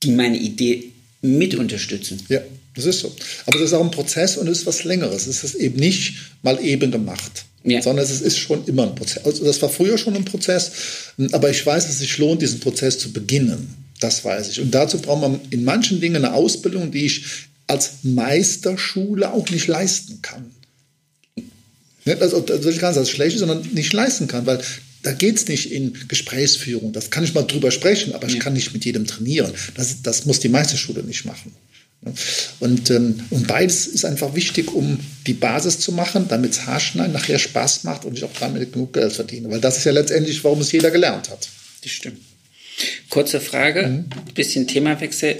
[0.03, 2.21] die meine Idee mit unterstützen.
[2.29, 2.41] Ja,
[2.75, 3.15] das ist so.
[3.45, 5.27] Aber das ist auch ein Prozess und es ist was Längeres.
[5.27, 7.45] Es ist eben nicht mal eben gemacht.
[7.63, 7.81] Ja.
[7.81, 9.23] Sondern es ist schon immer ein Prozess.
[9.23, 10.71] Also das war früher schon ein Prozess,
[11.31, 13.75] aber ich weiß, dass es sich lohnt, diesen Prozess zu beginnen.
[13.99, 14.59] Das weiß ich.
[14.59, 17.23] Und dazu braucht man in manchen Dingen eine Ausbildung, die ich
[17.67, 20.51] als Meisterschule auch nicht leisten kann.
[22.19, 24.59] Also, das will ich gar nicht als schlecht, sondern nicht leisten kann, weil
[25.03, 26.93] da geht es nicht in Gesprächsführung.
[26.93, 29.51] Das kann ich mal drüber sprechen, aber ich kann nicht mit jedem trainieren.
[29.75, 31.53] Das, das muss die Meisterschule nicht machen.
[32.59, 37.13] Und, ähm, und beides ist einfach wichtig, um die Basis zu machen, damit es Haarschneiden
[37.13, 39.49] nachher Spaß macht und ich auch damit genug Geld verdiene.
[39.51, 41.47] Weil das ist ja letztendlich, warum es jeder gelernt hat.
[41.83, 42.19] Das stimmt.
[43.09, 44.33] Kurze Frage, mhm.
[44.33, 45.39] bisschen Themawechsel.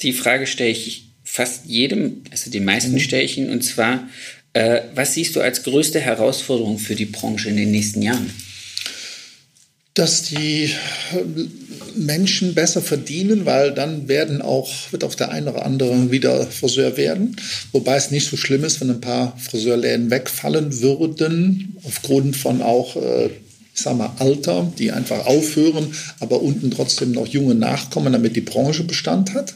[0.00, 3.00] Die Frage stelle ich fast jedem, also den meisten mhm.
[3.00, 4.08] stelle ich Ihnen, und zwar,
[4.54, 8.30] äh, was siehst du als größte Herausforderung für die Branche in den nächsten Jahren?
[9.94, 10.70] Dass die
[11.96, 16.96] Menschen besser verdienen, weil dann werden auch, wird auch der eine oder andere wieder Friseur
[16.96, 17.36] werden.
[17.72, 22.96] Wobei es nicht so schlimm ist, wenn ein paar Friseurläden wegfallen würden, aufgrund von auch,
[22.96, 28.36] äh, ich sag mal, Alter, die einfach aufhören, aber unten trotzdem noch junge nachkommen, damit
[28.36, 29.54] die Branche Bestand hat.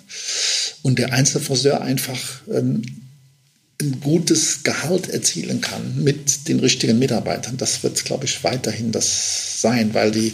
[0.83, 2.21] Und der Einzelfriseur einfach
[2.53, 2.83] ähm,
[3.81, 7.57] ein gutes Gehalt erzielen kann mit den richtigen Mitarbeitern.
[7.57, 10.33] Das wird, glaube ich, weiterhin das sein, weil die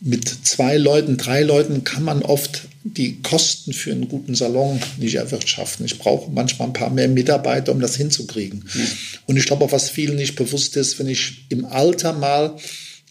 [0.00, 5.14] mit zwei Leuten, drei Leuten kann man oft die Kosten für einen guten Salon nicht
[5.14, 5.86] erwirtschaften.
[5.86, 8.64] Ich brauche manchmal ein paar mehr Mitarbeiter, um das hinzukriegen.
[8.72, 8.86] Mhm.
[9.26, 12.56] Und ich glaube auch, was vielen nicht bewusst ist, wenn ich im Alter mal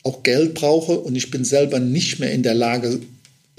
[0.03, 2.99] auch Geld brauche und ich bin selber nicht mehr in der Lage,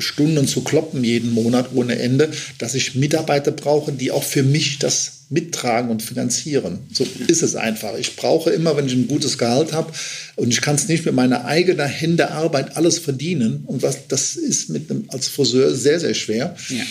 [0.01, 4.79] Stunden zu kloppen jeden Monat ohne Ende, dass ich Mitarbeiter brauche, die auch für mich
[4.79, 6.81] das mittragen und finanzieren.
[6.93, 7.97] So ist es einfach.
[7.97, 9.93] Ich brauche immer, wenn ich ein gutes Gehalt habe
[10.35, 14.35] und ich kann es nicht mit meiner eigenen Hände Arbeit alles verdienen und was das
[14.35, 16.57] ist mit einem als Friseur sehr sehr schwer.
[16.69, 16.85] Ja.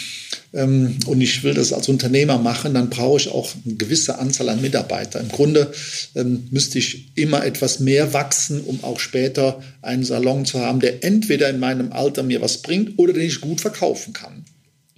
[0.53, 4.49] Ähm, und ich will das als Unternehmer machen, dann brauche ich auch eine gewisse Anzahl
[4.49, 5.23] an Mitarbeitern.
[5.23, 5.71] Im Grunde
[6.15, 11.03] ähm, müsste ich immer etwas mehr wachsen, um auch später einen Salon zu haben, der
[11.03, 14.45] entweder in meinem Alter mir was bringt oder den ich gut verkaufen kann.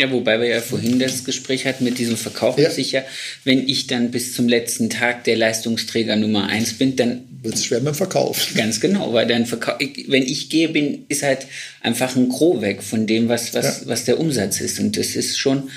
[0.02, 2.58] Ja, wobei wir ja vorhin das Gespräch hatten mit diesem Verkauf.
[2.58, 2.72] Ja.
[2.72, 3.04] Sicher,
[3.44, 7.66] wenn ich dann bis zum letzten Tag der Leistungsträger Nummer eins bin, dann wird es
[7.66, 8.48] schwer mit dem Verkauf.
[8.56, 11.46] Ganz genau, weil dann Verkauf, wenn ich gehe, bin, ist halt
[11.82, 13.88] einfach ein Gros weg von dem, was, was, ja.
[13.90, 14.80] was der Umsatz ist.
[14.80, 15.70] Und das ist schon.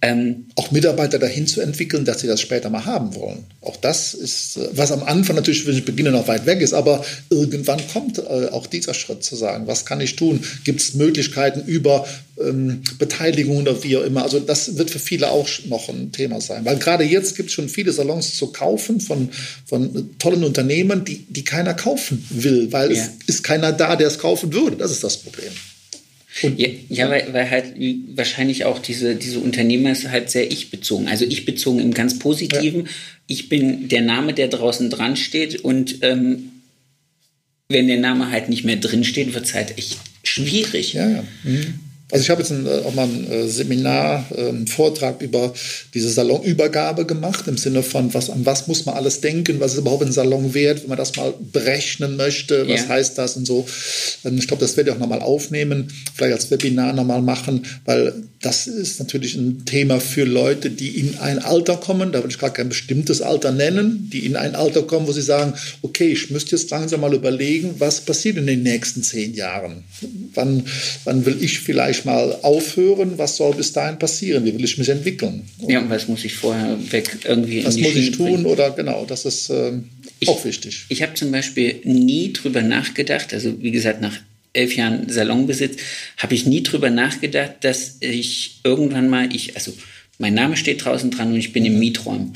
[0.00, 3.44] Ähm, auch Mitarbeiter dahin zu entwickeln, dass sie das später mal haben wollen.
[3.60, 6.72] Auch das ist, äh, was am Anfang natürlich, wenn ich beginne, noch weit weg ist,
[6.72, 10.44] aber irgendwann kommt äh, auch dieser Schritt zu sagen, was kann ich tun?
[10.62, 12.06] Gibt es Möglichkeiten über
[12.40, 14.22] ähm, Beteiligung oder wie auch immer?
[14.22, 17.54] Also das wird für viele auch noch ein Thema sein, weil gerade jetzt gibt es
[17.54, 19.30] schon viele Salons zu kaufen von,
[19.66, 23.02] von tollen Unternehmen, die, die keiner kaufen will, weil ja.
[23.02, 24.76] es ist keiner da, der es kaufen würde.
[24.76, 25.52] Das ist das Problem.
[26.42, 27.74] Und, ja, ja weil, weil halt
[28.14, 31.08] wahrscheinlich auch diese, diese Unternehmer ist halt sehr ich-bezogen.
[31.08, 32.82] Also ich-bezogen im ganz Positiven.
[32.82, 32.90] Ja.
[33.26, 36.50] Ich bin der Name, der draußen dran steht und ähm,
[37.68, 40.94] wenn der Name halt nicht mehr drin steht, wird es halt echt schwierig.
[40.94, 41.24] Ja, ja.
[41.44, 41.80] Mhm.
[42.10, 45.52] Also ich habe jetzt ein, äh, auch mal ein äh, Seminar, einen ähm, Vortrag über
[45.92, 49.80] diese Salonübergabe gemacht, im Sinne von, was, an was muss man alles denken, was ist
[49.80, 52.88] überhaupt ein Salon wert, wenn man das mal berechnen möchte, was ja.
[52.88, 53.66] heißt das und so.
[54.24, 58.14] Ähm, ich glaube, das werde ich auch nochmal aufnehmen, vielleicht als Webinar nochmal machen, weil
[58.40, 62.38] das ist natürlich ein Thema für Leute, die in ein Alter kommen, da will ich
[62.38, 66.30] gar kein bestimmtes Alter nennen, die in ein Alter kommen, wo sie sagen, okay, ich
[66.30, 69.84] müsste jetzt langsam mal überlegen, was passiert in den nächsten zehn Jahren
[70.34, 70.64] wann,
[71.04, 74.88] wann will ich vielleicht mal aufhören, was soll bis dahin passieren, wie will ich mich
[74.88, 75.48] entwickeln.
[75.58, 78.46] Und ja, und was muss ich vorher weg irgendwie Was muss ich tun bringen?
[78.46, 79.72] oder genau, das ist äh,
[80.20, 80.86] ich, auch wichtig.
[80.88, 84.18] Ich habe zum Beispiel nie drüber nachgedacht, also wie gesagt, nach
[84.52, 85.76] elf Jahren Salonbesitz,
[86.16, 89.72] habe ich nie drüber nachgedacht, dass ich irgendwann mal, ich, also
[90.18, 92.32] mein Name steht draußen dran und ich bin im Mietraum.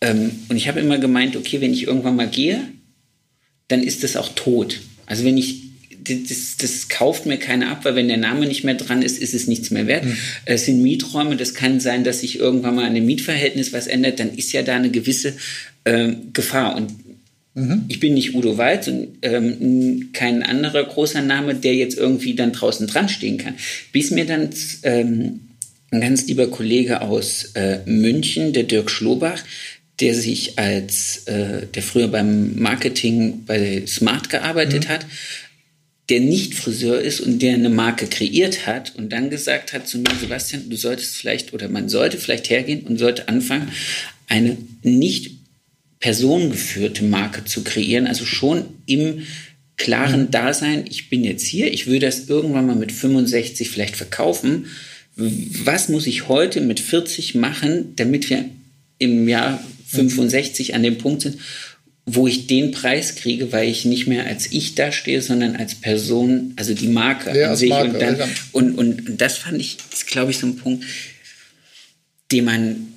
[0.00, 2.60] Ähm, und ich habe immer gemeint, okay, wenn ich irgendwann mal gehe,
[3.68, 4.80] dann ist das auch tot.
[5.06, 5.71] Also wenn ich
[6.04, 9.34] das, das kauft mir keiner ab, weil wenn der Name nicht mehr dran ist, ist
[9.34, 10.04] es nichts mehr wert.
[10.04, 10.16] Mhm.
[10.44, 14.20] Es sind Mieträume, das kann sein, dass sich irgendwann mal an dem Mietverhältnis was ändert,
[14.20, 15.34] dann ist ja da eine gewisse
[15.84, 16.76] äh, Gefahr.
[16.76, 16.92] Und
[17.54, 17.84] mhm.
[17.88, 22.52] ich bin nicht Udo Walz und ähm, kein anderer großer Name, der jetzt irgendwie dann
[22.52, 23.54] draußen dran stehen kann.
[23.92, 24.50] Bis mir dann
[24.82, 25.40] ähm,
[25.90, 29.42] ein ganz lieber Kollege aus äh, München, der Dirk Schlobach,
[30.00, 34.88] der sich als, äh, der früher beim Marketing bei Smart gearbeitet mhm.
[34.88, 35.06] hat,
[36.08, 39.98] der nicht Friseur ist und der eine Marke kreiert hat und dann gesagt hat zu
[39.98, 43.70] mir, Sebastian, du solltest vielleicht oder man sollte vielleicht hergehen und sollte anfangen,
[44.28, 45.32] eine nicht
[46.00, 49.22] personengeführte Marke zu kreieren, also schon im
[49.76, 50.30] klaren mhm.
[50.30, 54.66] Dasein, ich bin jetzt hier, ich will das irgendwann mal mit 65 vielleicht verkaufen.
[55.14, 58.44] Was muss ich heute mit 40 machen, damit wir
[58.98, 61.38] im Jahr 65 an dem Punkt sind,
[62.04, 66.52] wo ich den Preis kriege, weil ich nicht mehr als ich dastehe, sondern als Person,
[66.56, 67.70] also die Marke ja, an sich.
[67.70, 68.28] Marke, und, dann, ja.
[68.52, 70.84] und, und das fand ich, ist, glaube ich, so ein Punkt,
[72.32, 72.88] den man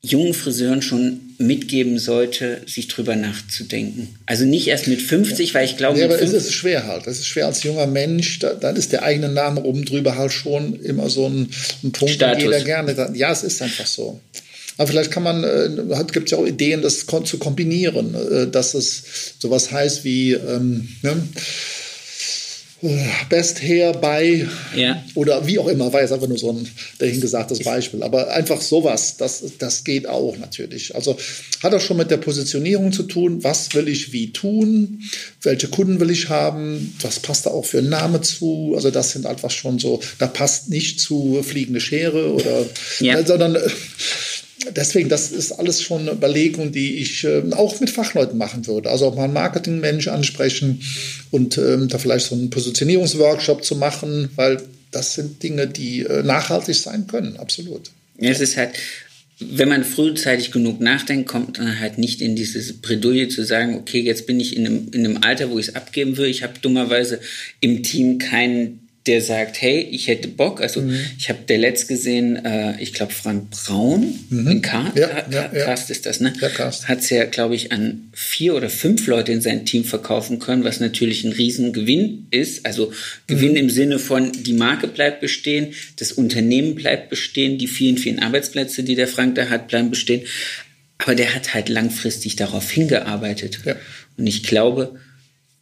[0.00, 4.16] jungen Friseuren schon mitgeben sollte, sich drüber nachzudenken.
[4.26, 5.54] Also nicht erst mit 50, ja.
[5.54, 5.98] weil ich glaube.
[5.98, 7.06] Ja, aber es ist schwer halt.
[7.06, 10.32] Es ist schwer als junger Mensch, da, dann ist der eigene Name oben drüber halt
[10.32, 11.50] schon immer so ein,
[11.84, 12.42] ein Punkt, Status.
[12.42, 13.12] den jeder gerne.
[13.14, 14.20] Ja, es ist einfach so.
[14.78, 18.74] Aber vielleicht kann man, äh, gibt es ja auch Ideen, das zu kombinieren, äh, dass
[18.74, 21.28] es sowas heißt wie ähm, ne,
[22.80, 25.02] äh, Best Hair bei ja.
[25.16, 28.04] oder wie auch immer, war jetzt einfach nur so ein dahingesagtes Beispiel.
[28.04, 30.94] Aber einfach sowas, das, das geht auch natürlich.
[30.94, 31.18] Also
[31.60, 35.02] hat auch schon mit der Positionierung zu tun, was will ich wie tun,
[35.42, 38.74] welche Kunden will ich haben, was passt da auch für ein Name zu.
[38.76, 42.64] Also das sind einfach schon so, da passt nicht zu fliegende Schere oder,
[43.00, 43.24] ja.
[43.26, 43.58] sondern
[44.70, 48.90] deswegen, das ist alles schon eine Überlegung, die ich äh, auch mit Fachleuten machen würde.
[48.90, 50.82] Also auch mal einen Marketingmensch ansprechen
[51.30, 56.22] und ähm, da vielleicht so einen Positionierungsworkshop zu machen, weil das sind Dinge, die äh,
[56.22, 57.90] nachhaltig sein können, absolut.
[58.18, 58.70] Ja, es ist halt,
[59.38, 64.00] wenn man frühzeitig genug nachdenkt, kommt man halt nicht in dieses Bredouille zu sagen, okay,
[64.00, 66.26] jetzt bin ich in einem, in einem Alter, wo ich es abgeben will.
[66.26, 67.20] Ich habe dummerweise
[67.60, 70.60] im Team keinen der sagt, hey, ich hätte Bock.
[70.60, 71.00] Also mhm.
[71.18, 74.48] ich habe der letzt gesehen, äh, ich glaube Frank Braun, mhm.
[74.48, 75.92] in Cast, ja, ja, Cast ja.
[75.94, 76.32] ist das, ne?
[76.40, 76.88] Ja, Cast.
[76.88, 80.64] Hat es ja, glaube ich, an vier oder fünf Leute in sein Team verkaufen können,
[80.64, 82.66] was natürlich ein Riesengewinn ist.
[82.66, 82.92] Also
[83.26, 83.56] Gewinn mhm.
[83.56, 88.82] im Sinne von, die Marke bleibt bestehen, das Unternehmen bleibt bestehen, die vielen, vielen Arbeitsplätze,
[88.82, 90.22] die der Frank da hat, bleiben bestehen.
[90.98, 93.60] Aber der hat halt langfristig darauf hingearbeitet.
[93.64, 93.76] Ja.
[94.18, 94.98] Und ich glaube,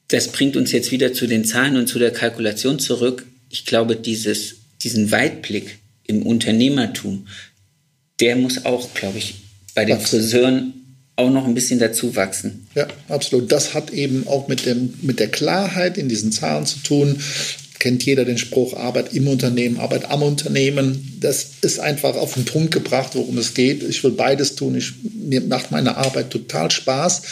[0.08, 3.96] das bringt uns jetzt wieder zu den Zahlen und zu der Kalkulation zurück ich glaube,
[3.96, 7.26] dieses, diesen Weitblick im Unternehmertum,
[8.20, 9.36] der muss auch, glaube ich,
[9.74, 10.06] bei den wachsen.
[10.06, 10.72] Friseuren
[11.16, 12.66] auch noch ein bisschen dazu wachsen.
[12.74, 13.50] Ja, absolut.
[13.50, 17.18] Das hat eben auch mit, dem, mit der Klarheit in diesen Zahlen zu tun.
[17.78, 21.18] Kennt jeder den Spruch, Arbeit im Unternehmen, Arbeit am Unternehmen.
[21.20, 23.82] Das ist einfach auf den Punkt gebracht, worum es geht.
[23.82, 24.76] Ich will beides tun.
[24.76, 27.22] Ich, mir macht meine Arbeit total Spaß,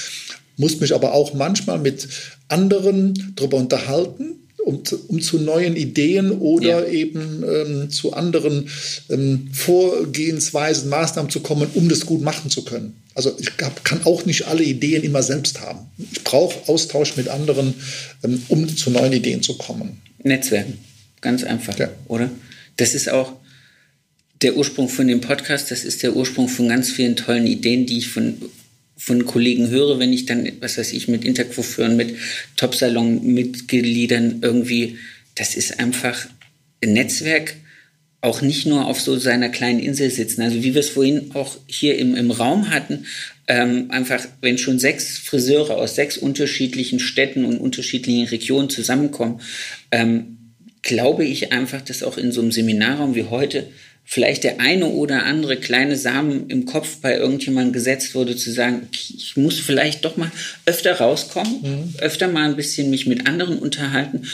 [0.56, 2.08] muss mich aber auch manchmal mit
[2.48, 6.92] anderen darüber unterhalten, um, um zu neuen Ideen oder ja.
[6.92, 8.68] eben ähm, zu anderen
[9.10, 12.96] ähm, Vorgehensweisen, Maßnahmen zu kommen, um das gut machen zu können.
[13.14, 15.86] Also ich hab, kann auch nicht alle Ideen immer selbst haben.
[16.12, 17.74] Ich brauche Austausch mit anderen,
[18.22, 20.00] ähm, um zu neuen Ideen zu kommen.
[20.22, 20.78] Netzwerken,
[21.20, 21.90] ganz einfach, ja.
[22.08, 22.30] oder?
[22.76, 23.34] Das ist auch
[24.42, 27.98] der Ursprung von dem Podcast, das ist der Ursprung von ganz vielen tollen Ideen, die
[27.98, 28.36] ich von
[28.96, 32.16] von Kollegen höre, wenn ich dann, was weiß ich, mit Intercoiffeuren, mit
[32.56, 34.98] Top-Salon-Mitgliedern irgendwie,
[35.34, 36.26] das ist einfach
[36.82, 37.56] ein Netzwerk,
[38.20, 40.40] auch nicht nur auf so seiner kleinen Insel sitzen.
[40.40, 43.04] Also wie wir es vorhin auch hier im, im Raum hatten,
[43.48, 49.40] ähm, einfach, wenn schon sechs Friseure aus sechs unterschiedlichen Städten und unterschiedlichen Regionen zusammenkommen,
[49.90, 50.38] ähm,
[50.80, 53.66] glaube ich einfach, dass auch in so einem Seminarraum wie heute
[54.04, 58.88] vielleicht der eine oder andere kleine Samen im Kopf bei irgendjemandem gesetzt wurde, zu sagen,
[58.92, 60.30] ich muss vielleicht doch mal
[60.66, 61.94] öfter rauskommen, mhm.
[61.98, 64.26] öfter mal ein bisschen mich mit anderen unterhalten,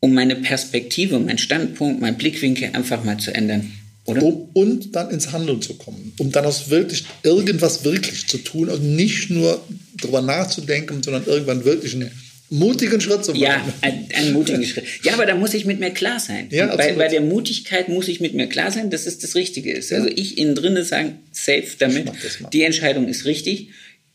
[0.00, 3.70] um meine Perspektive, mein Standpunkt, mein Blickwinkel einfach mal zu ändern.
[4.04, 4.22] Oder?
[4.22, 8.68] Um, und dann ins Handeln zu kommen, um dann aus wirklich irgendwas wirklich zu tun
[8.68, 9.62] und nicht nur
[10.00, 12.10] darüber nachzudenken, sondern irgendwann wirklich ein
[12.52, 13.42] mutigen Schritt zu machen.
[13.42, 14.84] Ja, einen, einen mutigen Schritt.
[15.02, 16.48] Ja, aber da muss ich mit mir klar sein.
[16.50, 19.72] Ja, bei, bei, der Mutigkeit muss ich mit mir klar sein, dass es das Richtige
[19.72, 19.92] ist.
[19.92, 22.12] Also ich innen drinne sagen, safe damit,
[22.52, 23.68] die Entscheidung ist richtig.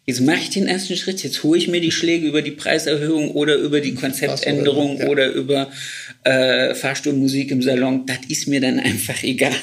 [0.06, 3.32] Jetzt mache ich den ersten Schritt, jetzt hole ich mir die Schläge über die Preiserhöhung
[3.32, 5.08] oder über die Konzeptänderung ja.
[5.08, 5.69] oder über
[6.23, 8.06] äh, Fahrstuhlmusik im Salon.
[8.06, 9.56] Das ist mir dann einfach egal.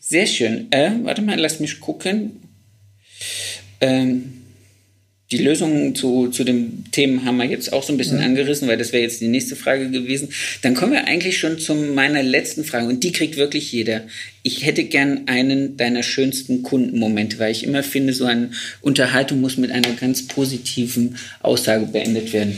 [0.00, 0.66] Sehr schön.
[0.70, 2.40] Äh, warte mal, lass mich gucken.
[3.80, 4.32] Ähm,
[5.32, 8.24] die Lösung zu, zu dem Themen haben wir jetzt auch so ein bisschen ja.
[8.24, 10.28] angerissen, weil das wäre jetzt die nächste Frage gewesen.
[10.62, 14.02] Dann kommen wir eigentlich schon zu meiner letzten Frage und die kriegt wirklich jeder.
[14.44, 18.50] Ich hätte gern einen deiner schönsten Kundenmomente, weil ich immer finde, so eine
[18.82, 22.56] Unterhaltung muss mit einer ganz positiven Aussage beendet werden.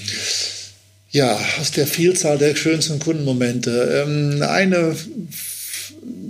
[1.10, 4.04] Ja, aus der Vielzahl der schönsten Kundenmomente.
[4.06, 4.94] Ähm, eine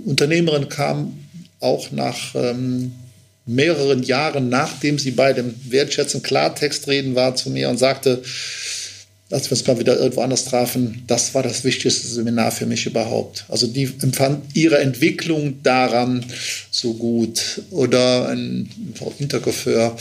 [0.05, 1.19] Unternehmerin kam
[1.59, 2.93] auch nach ähm,
[3.49, 8.21] mehreren Jahren, nachdem sie bei dem wertschätzen Klartext reden war, zu mir und sagte,
[9.31, 12.85] als wir uns mal wieder irgendwo anders trafen, das war das wichtigste Seminar für mich
[12.85, 13.45] überhaupt.
[13.47, 16.25] Also die empfand ihre Entwicklung daran
[16.71, 17.61] so gut.
[17.69, 18.69] Oder ein
[19.19, 19.95] Intercoiffeur,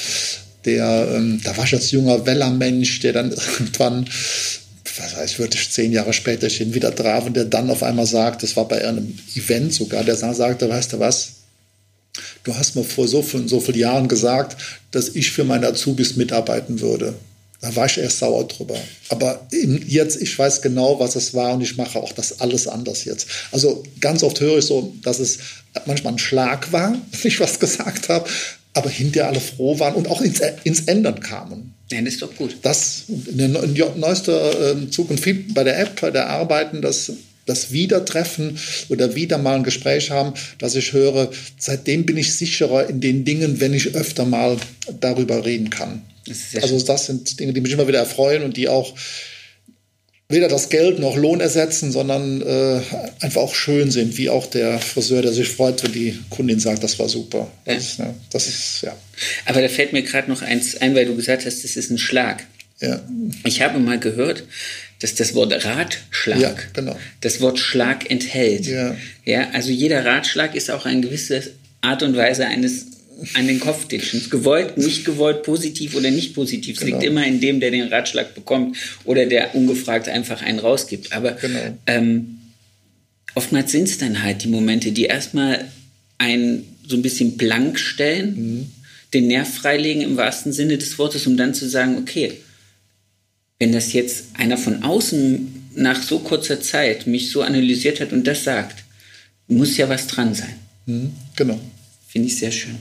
[0.64, 4.08] der, ähm, da war ich als junger Wellermensch, der dann irgendwann
[5.00, 8.06] was heißt, wirklich zehn Jahre später ich ihn wieder traf und der dann auf einmal
[8.06, 11.37] sagt, das war bei einem Event sogar, der sagte, weißt du was,
[12.44, 14.56] du hast mir vor so vielen, so vielen Jahren gesagt,
[14.90, 17.14] dass ich für meine Azubis mitarbeiten würde.
[17.60, 18.76] Da war ich erst sauer drüber.
[19.08, 23.04] Aber jetzt, ich weiß genau, was es war und ich mache auch das alles anders
[23.04, 23.26] jetzt.
[23.50, 25.38] Also ganz oft höre ich so, dass es
[25.86, 28.28] manchmal ein Schlag war, wenn ich was gesagt habe,
[28.74, 31.74] aber hinterher alle froh waren und auch ins, ins Ändern kamen.
[31.90, 32.56] Ja, das ist doch gut.
[32.62, 33.48] Das, in der
[33.96, 37.10] neueste äh, Zukunft bei der App, bei der Arbeiten, das
[37.48, 38.58] das Wiedertreffen
[38.88, 43.24] oder wieder mal ein Gespräch haben, dass ich höre, seitdem bin ich sicherer in den
[43.24, 44.56] Dingen, wenn ich öfter mal
[45.00, 46.02] darüber reden kann.
[46.26, 48.94] Das also das sind Dinge, die mich immer wieder erfreuen und die auch
[50.28, 52.80] weder das Geld noch Lohn ersetzen, sondern äh,
[53.20, 56.84] einfach auch schön sind, wie auch der Friseur, der sich freut, wenn die Kundin sagt,
[56.84, 57.50] das war super.
[57.66, 57.74] Ja.
[57.74, 58.94] Das, ne, das ist, ja.
[59.46, 61.98] Aber da fällt mir gerade noch eins ein, weil du gesagt hast, das ist ein
[61.98, 62.44] Schlag.
[62.80, 63.02] Ja.
[63.44, 64.44] Ich habe mal gehört,
[65.00, 66.98] dass das Wort Ratschlag ja, genau.
[67.20, 68.66] das Wort Schlag enthält.
[68.66, 68.96] Ja.
[69.24, 72.86] ja, also jeder Ratschlag ist auch eine gewisse Art und Weise eines
[73.34, 74.30] an den Kopf ditchens.
[74.30, 76.76] Gewollt, nicht gewollt, positiv oder nicht positiv.
[76.76, 76.98] Es genau.
[76.98, 81.12] liegt immer in dem, der den Ratschlag bekommt oder der ungefragt einfach einen rausgibt.
[81.12, 81.76] Aber genau.
[81.86, 82.38] ähm,
[83.34, 85.64] oftmals sind es dann halt die Momente, die erstmal
[86.18, 88.66] einen so ein bisschen blank stellen, mhm.
[89.12, 92.38] den Nerv freilegen im wahrsten Sinne des Wortes, um dann zu sagen, okay,
[93.58, 98.26] wenn das jetzt einer von außen nach so kurzer Zeit mich so analysiert hat und
[98.26, 98.84] das sagt,
[99.46, 100.54] muss ja was dran sein.
[100.86, 101.58] Mhm, genau.
[102.08, 102.76] Finde ich sehr schön.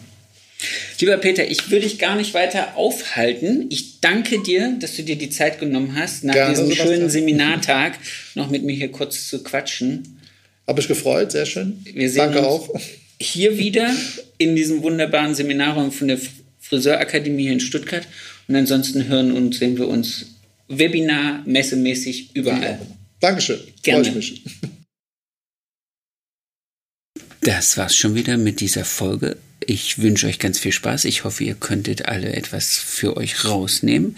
[0.99, 3.67] Lieber Peter, ich will dich gar nicht weiter aufhalten.
[3.69, 6.87] Ich danke dir, dass du dir die Zeit genommen hast, nach Gerne, diesem Sebastian.
[6.95, 7.99] schönen Seminartag
[8.33, 10.19] noch mit mir hier kurz zu quatschen.
[10.65, 11.85] Habe ich gefreut, sehr schön.
[11.93, 12.79] Wir sehen danke uns auch.
[13.19, 13.93] hier wieder
[14.39, 16.19] in diesem wunderbaren Seminarraum von der
[16.59, 18.07] Friseurakademie hier in Stuttgart.
[18.47, 20.36] Und ansonsten hören und sehen wir uns
[20.67, 22.79] Webinar, messemäßig, überall.
[22.79, 22.97] Ja.
[23.19, 23.59] Dankeschön.
[23.83, 24.03] Gerne.
[24.03, 24.43] Freue ich mich.
[27.41, 29.37] Das war's schon wieder mit dieser Folge.
[29.65, 31.05] Ich wünsche euch ganz viel Spaß.
[31.05, 34.17] Ich hoffe, ihr könntet alle etwas für euch rausnehmen.